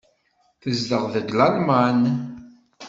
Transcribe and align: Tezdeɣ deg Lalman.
Tezdeɣ 0.61 1.03
deg 1.13 1.27
Lalman. 1.37 2.01